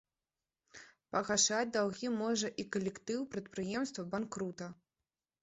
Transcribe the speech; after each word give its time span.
Пагашаць 1.15 1.67
даўгі 1.75 2.07
можа 2.23 2.47
і 2.65 2.67
калектыў 2.77 3.19
прадпрыемства-банкрута. 3.37 4.73